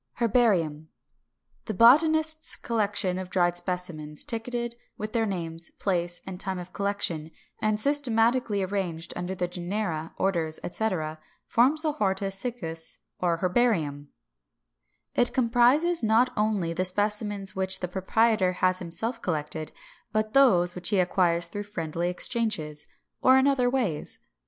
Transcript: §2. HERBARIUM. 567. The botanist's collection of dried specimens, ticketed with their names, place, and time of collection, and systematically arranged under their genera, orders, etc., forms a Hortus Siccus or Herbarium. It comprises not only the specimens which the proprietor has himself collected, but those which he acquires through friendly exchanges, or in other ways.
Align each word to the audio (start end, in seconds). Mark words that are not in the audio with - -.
§2. 0.17 0.25
HERBARIUM. 0.25 0.87
567. 1.67 1.67
The 1.67 1.73
botanist's 1.75 2.55
collection 2.55 3.19
of 3.19 3.29
dried 3.29 3.55
specimens, 3.55 4.23
ticketed 4.25 4.75
with 4.97 5.13
their 5.13 5.27
names, 5.27 5.69
place, 5.77 6.23
and 6.25 6.39
time 6.39 6.57
of 6.57 6.73
collection, 6.73 7.29
and 7.61 7.79
systematically 7.79 8.63
arranged 8.63 9.13
under 9.15 9.35
their 9.35 9.47
genera, 9.47 10.15
orders, 10.17 10.59
etc., 10.63 11.19
forms 11.45 11.85
a 11.85 11.91
Hortus 11.93 12.33
Siccus 12.33 12.97
or 13.19 13.37
Herbarium. 13.43 14.07
It 15.13 15.35
comprises 15.35 16.01
not 16.01 16.33
only 16.35 16.73
the 16.73 16.83
specimens 16.83 17.55
which 17.55 17.79
the 17.79 17.87
proprietor 17.87 18.53
has 18.53 18.79
himself 18.79 19.21
collected, 19.21 19.71
but 20.11 20.33
those 20.33 20.73
which 20.73 20.89
he 20.89 20.97
acquires 20.97 21.47
through 21.47 21.65
friendly 21.69 22.09
exchanges, 22.09 22.87
or 23.21 23.37
in 23.37 23.45
other 23.45 23.69
ways. 23.69 24.17